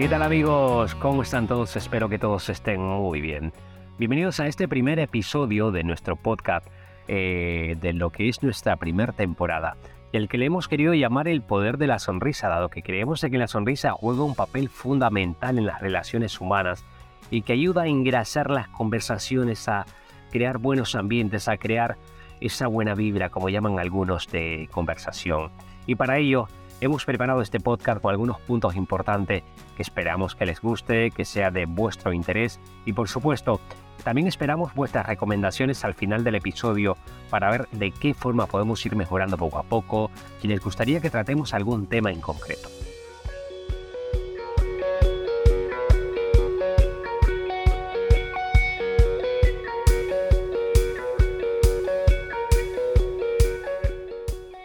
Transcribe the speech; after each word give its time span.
¿Qué 0.00 0.08
tal 0.08 0.22
amigos? 0.22 0.94
¿Cómo 0.94 1.22
están 1.22 1.48
todos? 1.48 1.74
Espero 1.74 2.08
que 2.08 2.20
todos 2.20 2.48
estén 2.50 2.80
muy 2.80 3.20
bien. 3.20 3.52
Bienvenidos 3.98 4.38
a 4.38 4.46
este 4.46 4.68
primer 4.68 5.00
episodio 5.00 5.72
de 5.72 5.82
nuestro 5.82 6.14
podcast 6.14 6.64
eh, 7.08 7.76
de 7.80 7.92
lo 7.94 8.10
que 8.10 8.28
es 8.28 8.40
nuestra 8.44 8.76
primera 8.76 9.12
temporada, 9.12 9.76
el 10.12 10.28
que 10.28 10.38
le 10.38 10.46
hemos 10.46 10.68
querido 10.68 10.94
llamar 10.94 11.26
el 11.26 11.42
poder 11.42 11.78
de 11.78 11.88
la 11.88 11.98
sonrisa, 11.98 12.46
dado 12.46 12.68
que 12.68 12.84
creemos 12.84 13.22
que 13.22 13.38
la 13.38 13.48
sonrisa 13.48 13.90
juega 13.90 14.22
un 14.22 14.36
papel 14.36 14.68
fundamental 14.68 15.58
en 15.58 15.66
las 15.66 15.80
relaciones 15.80 16.40
humanas 16.40 16.84
y 17.32 17.42
que 17.42 17.54
ayuda 17.54 17.82
a 17.82 17.88
engrasar 17.88 18.52
las 18.52 18.68
conversaciones, 18.68 19.68
a 19.68 19.84
crear 20.30 20.58
buenos 20.58 20.94
ambientes, 20.94 21.48
a 21.48 21.56
crear 21.56 21.96
esa 22.40 22.68
buena 22.68 22.94
vibra, 22.94 23.30
como 23.30 23.48
llaman 23.48 23.80
algunos, 23.80 24.28
de 24.28 24.68
conversación. 24.70 25.50
Y 25.88 25.96
para 25.96 26.18
ello 26.18 26.46
hemos 26.80 27.04
preparado 27.04 27.40
este 27.40 27.60
podcast 27.60 28.00
con 28.00 28.10
algunos 28.10 28.40
puntos 28.40 28.76
importantes 28.76 29.42
que 29.76 29.82
esperamos 29.82 30.34
que 30.34 30.46
les 30.46 30.60
guste, 30.60 31.10
que 31.10 31.24
sea 31.24 31.50
de 31.50 31.66
vuestro 31.66 32.12
interés 32.12 32.60
y 32.84 32.92
por 32.92 33.08
supuesto 33.08 33.60
también 34.04 34.28
esperamos 34.28 34.74
vuestras 34.74 35.06
recomendaciones 35.06 35.84
al 35.84 35.94
final 35.94 36.24
del 36.24 36.36
episodio 36.36 36.96
para 37.30 37.50
ver 37.50 37.68
de 37.72 37.90
qué 37.90 38.14
forma 38.14 38.46
podemos 38.46 38.84
ir 38.86 38.96
mejorando 38.96 39.36
poco 39.36 39.58
a 39.58 39.64
poco, 39.64 40.10
si 40.40 40.48
les 40.48 40.60
gustaría 40.60 41.00
que 41.00 41.10
tratemos 41.10 41.52
algún 41.52 41.86
tema 41.86 42.10
en 42.12 42.20
concreto. 42.20 42.68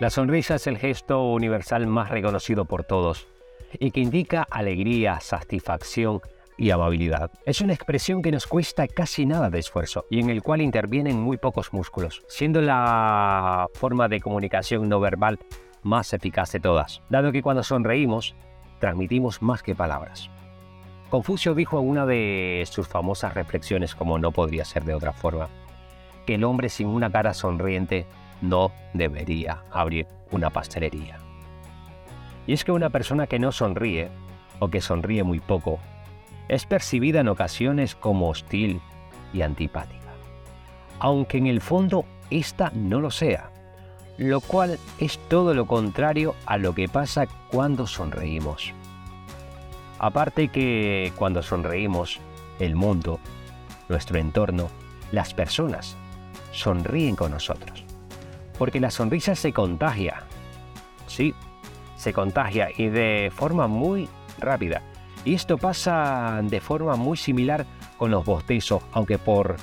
La 0.04 0.10
sonrisa 0.10 0.56
es 0.56 0.68
el 0.68 0.78
gesto 0.78 1.32
universal 1.32 1.88
más 1.88 2.10
reconocido 2.10 2.66
por 2.66 2.84
todos 2.84 3.26
y 3.80 3.92
que 3.92 4.02
indica 4.02 4.46
alegría, 4.52 5.22
satisfacción 5.22 6.20
y 6.58 6.72
amabilidad. 6.72 7.32
Es 7.46 7.62
una 7.62 7.72
expresión 7.72 8.22
que 8.22 8.34
nos 8.34 8.46
cuesta 8.46 8.86
casi 8.90 9.26
nada 9.26 9.50
de 9.50 9.60
esfuerzo 9.60 10.06
y 10.10 10.20
en 10.20 10.30
el 10.30 10.44
cual 10.44 10.60
intervienen 10.60 11.22
muy 11.22 11.38
pocos 11.38 11.72
músculos, 11.72 12.22
siendo 12.28 12.60
la 12.62 13.70
forma 13.76 14.10
de 14.10 14.20
comunicación 14.20 14.90
no 14.90 15.00
verbal 15.00 15.40
más 15.84 16.12
eficaz 16.12 16.52
de 16.52 16.60
todas, 16.60 17.02
dado 17.10 17.32
que 17.32 17.42
cuando 17.42 17.64
sonreímos 17.64 18.36
transmitimos 18.80 19.42
más 19.42 19.64
que 19.64 19.74
palabras. 19.74 20.30
Confucio 21.10 21.56
dijo 21.56 21.80
en 21.80 21.88
una 21.88 22.06
de 22.06 22.68
sus 22.70 22.90
famosas 22.90 23.36
reflexiones, 23.36 23.96
como 23.96 24.20
no 24.20 24.34
podría 24.34 24.66
ser 24.66 24.84
de 24.84 24.96
otra 24.96 25.14
forma, 25.14 25.48
que 26.26 26.36
el 26.36 26.44
hombre 26.44 26.68
sin 26.68 26.88
una 26.88 27.10
cara 27.10 27.34
sonriente 27.34 28.06
no 28.44 28.72
debería 28.94 29.64
abrir 29.72 30.06
una 30.30 30.50
pastelería. 30.50 31.18
Y 32.46 32.54
es 32.54 32.64
que 32.64 32.72
una 32.72 32.90
persona 32.90 33.26
que 33.26 33.40
no 33.40 33.52
sonríe, 33.52 34.12
o 34.60 34.68
que 34.68 34.82
sonríe 34.82 35.24
muy 35.24 35.40
poco, 35.40 35.80
es 36.50 36.66
percibida 36.66 37.22
en 37.22 37.30
ocasiones 37.30 37.96
como 37.96 38.30
hostil 38.30 38.82
y 39.34 39.42
antipática, 39.42 40.14
aunque 41.00 41.38
en 41.38 41.48
el 41.48 41.62
fondo 41.62 42.06
ésta 42.30 42.72
no 42.76 43.00
lo 43.00 43.12
sea, 43.12 43.50
lo 44.18 44.42
cual 44.42 44.78
es 45.00 45.18
todo 45.30 45.54
lo 45.54 45.66
contrario 45.66 46.36
a 46.46 46.58
lo 46.58 46.76
que 46.76 46.90
pasa 46.90 47.26
cuando 47.50 47.88
sonreímos. 47.88 48.74
Aparte 50.00 50.50
que 50.50 51.14
cuando 51.16 51.42
sonreímos, 51.42 52.20
el 52.60 52.76
mundo, 52.76 53.20
nuestro 53.88 54.20
entorno, 54.20 54.70
las 55.12 55.34
personas 55.34 55.96
sonríen 56.52 57.16
con 57.16 57.32
nosotros 57.32 57.86
porque 58.58 58.80
la 58.80 58.92
sonrisa 58.92 59.36
se 59.36 59.54
contagia. 59.54 60.24
Sí, 61.08 61.34
se 61.96 62.14
contagia 62.14 62.70
y 62.76 62.88
de 62.90 63.32
forma 63.34 63.68
muy 63.68 64.10
rápida. 64.40 64.82
Y 65.26 65.36
esto 65.36 65.58
pasa 65.58 66.42
de 66.44 66.60
forma 66.60 66.96
muy 66.96 67.18
similar 67.18 67.66
con 67.98 68.12
los 68.12 68.26
bostezos, 68.26 68.84
aunque 68.92 69.18
por 69.18 69.56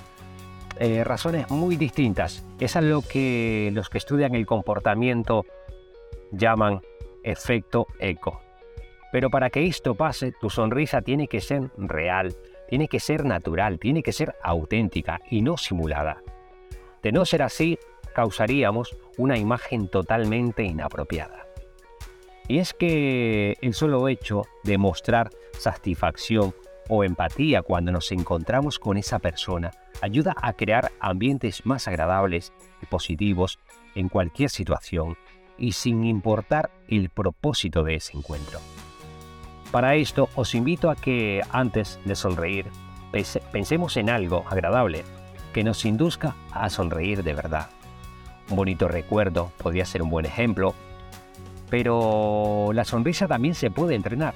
eh, 0.79 1.05
razones 1.05 1.51
muy 1.51 1.77
distintas. 1.77 2.47
Es 2.59 2.75
lo 2.77 3.03
que 3.03 3.71
los 3.75 3.91
que 3.91 3.99
estudian 3.99 4.35
el 4.35 4.47
comportamiento 4.47 5.45
llaman 6.33 6.81
efecto 7.23 7.87
eco. 7.99 8.41
Pero 9.13 9.29
para 9.29 9.51
que 9.51 9.67
esto 9.67 9.95
pase, 9.95 10.33
tu 10.33 10.49
sonrisa 10.49 11.03
tiene 11.03 11.27
que 11.27 11.41
ser 11.41 11.71
real, 11.77 12.35
tiene 12.69 12.89
que 12.89 13.01
ser 13.01 13.25
natural, 13.25 13.79
tiene 13.79 14.03
que 14.03 14.13
ser 14.13 14.35
auténtica 14.43 15.21
y 15.31 15.43
no 15.43 15.57
simulada. 15.57 16.23
De 17.03 17.13
no 17.13 17.25
ser 17.25 17.43
así, 17.43 17.79
causaríamos 18.13 18.97
una 19.17 19.39
imagen 19.39 19.89
totalmente 19.89 20.63
inapropiada. 20.65 21.47
Y 22.49 22.59
es 22.59 22.75
que 22.75 23.57
el 23.61 23.75
solo 23.75 24.09
hecho 24.09 24.43
de 24.65 24.77
mostrar 24.77 25.31
satisfacción 25.59 26.55
o 26.89 27.05
empatía 27.05 27.63
cuando 27.63 27.93
nos 27.93 28.11
encontramos 28.11 28.79
con 28.81 28.97
esa 28.97 29.21
persona 29.21 29.71
ayuda 30.03 30.35
a 30.43 30.55
crear 30.55 30.91
ambientes 30.99 31.65
más 31.65 31.87
agradables 31.87 32.53
y 32.83 32.87
positivos 32.87 33.61
en 33.95 34.09
cualquier 34.09 34.51
situación 34.51 35.17
y 35.57 35.73
sin 35.73 36.05
importar 36.05 36.71
el 36.89 37.11
propósito 37.11 37.85
de 37.85 37.97
ese 37.97 38.17
encuentro. 38.17 38.59
Para 39.71 39.95
esto 39.95 40.29
os 40.35 40.55
invito 40.57 40.91
a 40.91 40.97
que 40.97 41.43
antes 41.51 42.01
de 42.05 42.17
sonreír 42.17 42.67
pensemos 43.53 43.97
en 43.97 44.11
algo 44.11 44.45
agradable 44.49 45.05
que 45.53 45.63
nos 45.63 45.85
induzca 45.85 46.35
a 46.51 46.69
sonreír 46.71 47.23
de 47.23 47.35
verdad 47.35 47.71
un 48.51 48.57
bonito 48.57 48.89
recuerdo, 48.89 49.53
podría 49.59 49.85
ser 49.85 50.03
un 50.03 50.11
buen 50.11 50.27
ejemplo, 50.27 50.75
pero 51.71 52.71
la 52.75 52.85
sonrisa 52.85 53.29
también 53.29 53.55
se 53.55 53.71
puede 53.71 53.95
entrenar. 53.95 54.35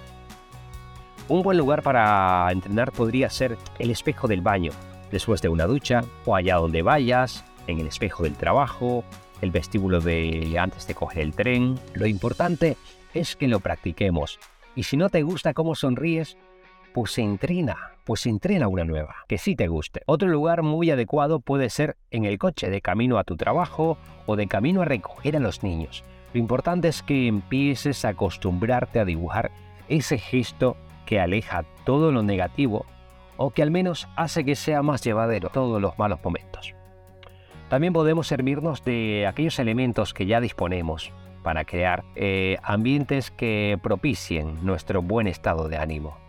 Un 1.28 1.42
buen 1.42 1.58
lugar 1.58 1.82
para 1.82 2.46
entrenar 2.50 2.92
podría 2.92 3.28
ser 3.30 3.58
el 3.78 3.90
espejo 3.90 4.28
del 4.28 4.40
baño, 4.40 4.72
después 5.10 5.42
de 5.42 5.48
una 5.48 5.66
ducha 5.66 6.02
o 6.24 6.36
allá 6.36 6.56
donde 6.56 6.82
vayas, 6.82 7.44
en 7.66 7.80
el 7.80 7.86
espejo 7.86 8.22
del 8.22 8.36
trabajo, 8.36 9.04
el 9.40 9.50
vestíbulo 9.50 10.00
de 10.00 10.56
antes 10.58 10.86
de 10.86 10.94
coger 10.94 11.22
el 11.22 11.34
tren. 11.34 11.78
Lo 11.94 12.06
importante 12.06 12.76
es 13.14 13.36
que 13.36 13.48
lo 13.48 13.60
practiquemos. 13.60 14.38
Y 14.76 14.82
si 14.84 14.96
no 14.96 15.08
te 15.08 15.22
gusta 15.22 15.54
cómo 15.54 15.74
sonríes, 15.74 16.36
pues 16.94 17.18
entrena, 17.18 17.90
pues 18.04 18.24
entrena 18.24 18.68
una 18.68 18.84
nueva, 18.84 19.16
que 19.26 19.36
sí 19.36 19.56
te 19.56 19.66
guste. 19.66 20.02
Otro 20.06 20.28
lugar 20.28 20.62
muy 20.62 20.92
adecuado 20.92 21.40
puede 21.40 21.68
ser 21.68 21.96
en 22.12 22.24
el 22.24 22.38
coche, 22.38 22.70
de 22.70 22.80
camino 22.80 23.18
a 23.18 23.24
tu 23.24 23.36
trabajo 23.36 23.98
o 24.26 24.36
de 24.36 24.46
camino 24.46 24.80
a 24.80 24.84
recoger 24.84 25.36
a 25.36 25.40
los 25.40 25.64
niños. 25.64 26.04
Lo 26.32 26.38
importante 26.38 26.86
es 26.86 27.02
que 27.02 27.26
empieces 27.26 28.04
a 28.04 28.10
acostumbrarte 28.10 29.00
a 29.00 29.04
dibujar 29.04 29.50
ese 29.88 30.18
gesto 30.18 30.76
que 31.04 31.18
aleja 31.18 31.64
todo 31.84 32.12
lo 32.12 32.22
negativo 32.22 32.86
o 33.38 33.50
que 33.50 33.62
al 33.62 33.72
menos 33.72 34.06
hace 34.14 34.44
que 34.44 34.54
sea 34.54 34.80
más 34.82 35.02
llevadero 35.02 35.48
todos 35.48 35.82
los 35.82 35.98
malos 35.98 36.20
momentos. 36.22 36.74
También 37.70 37.92
podemos 37.92 38.28
servirnos 38.28 38.84
de 38.84 39.26
aquellos 39.26 39.58
elementos 39.58 40.14
que 40.14 40.26
ya 40.26 40.40
disponemos 40.40 41.10
para 41.42 41.64
crear 41.64 42.04
eh, 42.14 42.56
ambientes 42.62 43.32
que 43.32 43.80
propicien 43.82 44.64
nuestro 44.64 45.02
buen 45.02 45.26
estado 45.26 45.68
de 45.68 45.76
ánimo. 45.76 46.23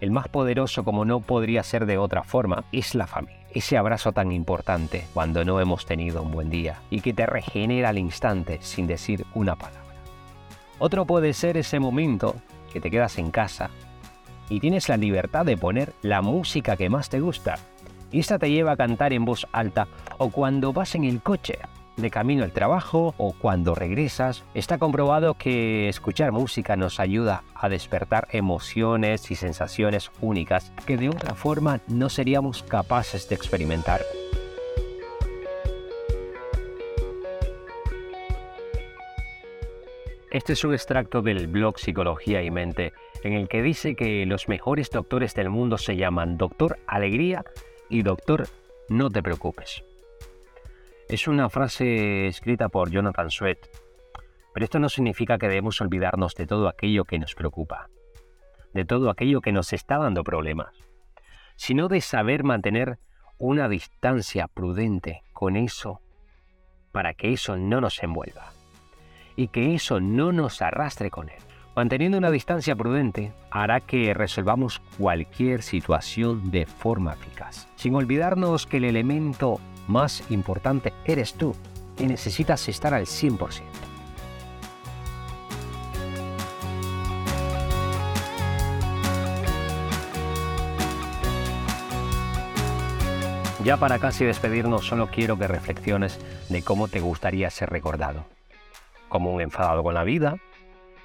El 0.00 0.10
más 0.12 0.28
poderoso, 0.28 0.84
como 0.84 1.04
no 1.04 1.20
podría 1.20 1.62
ser 1.62 1.86
de 1.86 1.98
otra 1.98 2.22
forma, 2.22 2.64
es 2.70 2.94
la 2.94 3.06
familia. 3.06 3.38
Ese 3.50 3.76
abrazo 3.76 4.12
tan 4.12 4.30
importante 4.30 5.06
cuando 5.12 5.44
no 5.44 5.60
hemos 5.60 5.86
tenido 5.86 6.22
un 6.22 6.30
buen 6.30 6.50
día 6.50 6.80
y 6.90 7.00
que 7.00 7.12
te 7.12 7.26
regenera 7.26 7.88
al 7.88 7.98
instante 7.98 8.58
sin 8.60 8.86
decir 8.86 9.26
una 9.34 9.56
palabra. 9.56 9.82
Otro 10.78 11.04
puede 11.04 11.32
ser 11.32 11.56
ese 11.56 11.80
momento 11.80 12.36
que 12.72 12.80
te 12.80 12.90
quedas 12.90 13.18
en 13.18 13.30
casa 13.30 13.70
y 14.48 14.60
tienes 14.60 14.88
la 14.88 14.96
libertad 14.96 15.44
de 15.44 15.56
poner 15.56 15.92
la 16.02 16.22
música 16.22 16.76
que 16.76 16.88
más 16.88 17.08
te 17.08 17.20
gusta. 17.20 17.56
Y 18.12 18.20
esta 18.20 18.38
te 18.38 18.50
lleva 18.50 18.72
a 18.72 18.76
cantar 18.76 19.12
en 19.12 19.24
voz 19.24 19.46
alta 19.52 19.88
o 20.18 20.30
cuando 20.30 20.72
vas 20.72 20.94
en 20.94 21.04
el 21.04 21.20
coche 21.20 21.58
de 21.98 22.10
camino 22.10 22.44
al 22.44 22.52
trabajo 22.52 23.14
o 23.18 23.32
cuando 23.32 23.74
regresas, 23.74 24.44
está 24.54 24.78
comprobado 24.78 25.34
que 25.34 25.88
escuchar 25.88 26.32
música 26.32 26.76
nos 26.76 27.00
ayuda 27.00 27.42
a 27.54 27.68
despertar 27.68 28.28
emociones 28.30 29.30
y 29.30 29.34
sensaciones 29.34 30.10
únicas 30.20 30.72
que 30.86 30.96
de 30.96 31.10
otra 31.10 31.34
forma 31.34 31.80
no 31.88 32.08
seríamos 32.08 32.62
capaces 32.62 33.28
de 33.28 33.34
experimentar. 33.34 34.00
Este 40.30 40.52
es 40.52 40.62
un 40.62 40.74
extracto 40.74 41.22
del 41.22 41.46
blog 41.46 41.78
Psicología 41.78 42.42
y 42.42 42.50
Mente, 42.50 42.92
en 43.24 43.32
el 43.32 43.48
que 43.48 43.62
dice 43.62 43.96
que 43.96 44.26
los 44.26 44.46
mejores 44.46 44.90
doctores 44.90 45.34
del 45.34 45.48
mundo 45.48 45.78
se 45.78 45.96
llaman 45.96 46.36
Doctor 46.36 46.78
Alegría 46.86 47.44
y 47.88 48.02
Doctor 48.02 48.46
No 48.90 49.08
te 49.10 49.22
preocupes. 49.22 49.87
Es 51.08 51.26
una 51.26 51.48
frase 51.48 52.26
escrita 52.26 52.68
por 52.68 52.90
Jonathan 52.90 53.30
Sweat, 53.30 53.58
pero 54.52 54.64
esto 54.64 54.78
no 54.78 54.90
significa 54.90 55.38
que 55.38 55.48
debemos 55.48 55.80
olvidarnos 55.80 56.34
de 56.34 56.46
todo 56.46 56.68
aquello 56.68 57.04
que 57.04 57.18
nos 57.18 57.34
preocupa, 57.34 57.88
de 58.74 58.84
todo 58.84 59.08
aquello 59.08 59.40
que 59.40 59.50
nos 59.50 59.72
está 59.72 59.96
dando 59.96 60.22
problemas, 60.22 60.76
sino 61.56 61.88
de 61.88 62.02
saber 62.02 62.44
mantener 62.44 62.98
una 63.38 63.70
distancia 63.70 64.48
prudente 64.48 65.22
con 65.32 65.56
eso 65.56 66.02
para 66.92 67.14
que 67.14 67.32
eso 67.32 67.56
no 67.56 67.80
nos 67.80 68.02
envuelva 68.02 68.52
y 69.34 69.48
que 69.48 69.74
eso 69.74 70.00
no 70.00 70.32
nos 70.32 70.60
arrastre 70.60 71.10
con 71.10 71.30
él. 71.30 71.38
Manteniendo 71.74 72.18
una 72.18 72.30
distancia 72.30 72.76
prudente 72.76 73.32
hará 73.50 73.80
que 73.80 74.12
resolvamos 74.12 74.80
cualquier 74.98 75.62
situación 75.62 76.50
de 76.50 76.66
forma 76.66 77.14
eficaz, 77.14 77.66
sin 77.76 77.94
olvidarnos 77.94 78.66
que 78.66 78.76
el 78.76 78.84
elemento 78.84 79.58
más 79.88 80.22
importante 80.30 80.92
eres 81.04 81.34
tú 81.34 81.54
y 81.98 82.04
necesitas 82.04 82.68
estar 82.68 82.94
al 82.94 83.06
100%. 83.06 83.62
Ya 93.64 93.76
para 93.76 93.98
casi 93.98 94.24
despedirnos, 94.24 94.86
solo 94.86 95.08
quiero 95.08 95.36
que 95.36 95.46
reflexiones 95.46 96.18
de 96.48 96.62
cómo 96.62 96.88
te 96.88 97.00
gustaría 97.00 97.50
ser 97.50 97.68
recordado. 97.68 98.24
Como 99.10 99.30
un 99.30 99.42
enfadado 99.42 99.82
con 99.82 99.92
la 99.92 100.04
vida, 100.04 100.38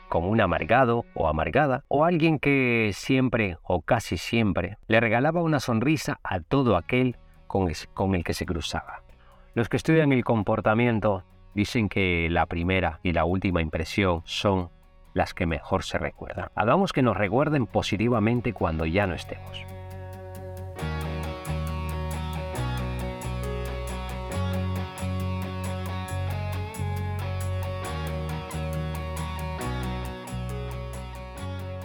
como 0.07 0.29
un 0.29 0.39
amargado 0.39 1.03
o 1.13 1.27
amargada, 1.27 1.83
o 1.89 2.05
alguien 2.05 2.39
que 2.39 2.91
siempre 2.93 3.57
o 3.63 3.81
casi 3.81 4.17
siempre 4.17 4.77
le 4.87 5.01
regalaba 5.01 5.41
una 5.41 5.59
sonrisa 5.59 6.19
a 6.23 6.39
todo 6.39 6.77
aquel 6.77 7.17
con, 7.93 8.15
el 8.15 8.23
que 8.23 8.33
se 8.33 8.47
cruzaba. 8.47 9.03
Los 9.53 9.69
que 9.69 9.77
estudian 9.77 10.11
el 10.11 10.23
comportamiento 10.23 11.23
dicen 11.53 11.87
que 11.87 12.27
la 12.31 12.47
primera 12.47 12.99
y 13.03 13.13
la 13.13 13.25
última 13.25 13.61
impresión 13.61 14.23
son 14.25 14.71
las 15.13 15.35
que 15.35 15.45
mejor 15.45 15.83
se 15.83 15.99
recuerdan. 15.99 16.49
Hagamos 16.55 16.93
que 16.93 17.03
nos 17.03 17.15
recuerden 17.15 17.67
positivamente 17.67 18.53
cuando 18.53 18.87
ya 18.87 19.05
no 19.05 19.13
estemos. 19.13 19.63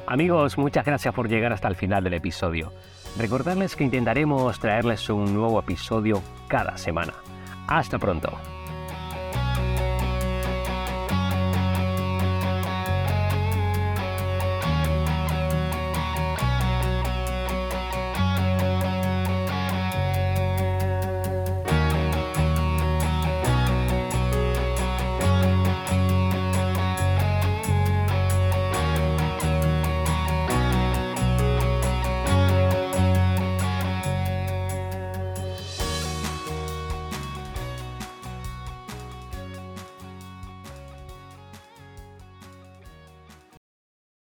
Amigos, 0.06 0.56
muchas 0.56 0.86
gracias 0.86 1.14
por 1.14 1.28
llegar 1.28 1.52
hasta 1.52 1.68
el 1.68 1.76
final 1.76 2.02
del 2.02 2.14
episodio. 2.14 2.72
Recordarles 3.16 3.76
que 3.76 3.84
intentaremos 3.84 4.58
traerles 4.60 5.08
un 5.08 5.34
nuevo 5.34 5.58
episodio 5.58 6.22
cada 6.48 6.76
semana. 6.76 7.14
Hasta 7.66 7.98
pronto. 7.98 8.32